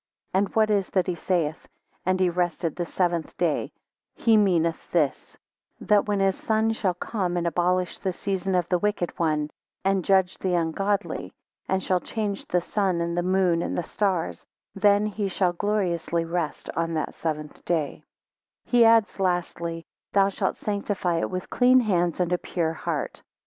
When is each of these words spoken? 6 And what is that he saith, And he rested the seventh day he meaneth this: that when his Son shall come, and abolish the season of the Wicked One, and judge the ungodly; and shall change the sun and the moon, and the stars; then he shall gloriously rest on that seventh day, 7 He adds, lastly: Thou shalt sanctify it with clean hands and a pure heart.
6 0.29 0.29
And 0.33 0.55
what 0.55 0.71
is 0.71 0.89
that 0.89 1.05
he 1.05 1.13
saith, 1.13 1.67
And 2.07 2.19
he 2.19 2.27
rested 2.27 2.75
the 2.75 2.85
seventh 2.87 3.37
day 3.37 3.71
he 4.15 4.35
meaneth 4.35 4.89
this: 4.91 5.37
that 5.79 6.07
when 6.07 6.19
his 6.21 6.35
Son 6.35 6.71
shall 6.73 6.95
come, 6.95 7.37
and 7.37 7.45
abolish 7.45 7.99
the 7.99 8.11
season 8.11 8.55
of 8.55 8.67
the 8.67 8.79
Wicked 8.79 9.19
One, 9.19 9.51
and 9.85 10.03
judge 10.03 10.39
the 10.39 10.55
ungodly; 10.55 11.33
and 11.69 11.83
shall 11.83 11.99
change 11.99 12.47
the 12.47 12.61
sun 12.61 12.99
and 12.99 13.15
the 13.15 13.21
moon, 13.21 13.61
and 13.61 13.77
the 13.77 13.83
stars; 13.83 14.43
then 14.73 15.05
he 15.05 15.27
shall 15.27 15.53
gloriously 15.53 16.25
rest 16.25 16.67
on 16.75 16.95
that 16.95 17.13
seventh 17.13 17.63
day, 17.63 17.97
7 18.65 18.71
He 18.71 18.83
adds, 18.85 19.19
lastly: 19.19 19.85
Thou 20.13 20.29
shalt 20.29 20.57
sanctify 20.57 21.19
it 21.19 21.29
with 21.29 21.51
clean 21.51 21.79
hands 21.79 22.19
and 22.19 22.33
a 22.33 22.39
pure 22.39 22.73
heart. 22.73 23.21